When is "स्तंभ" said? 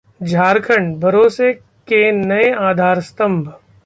3.01-3.53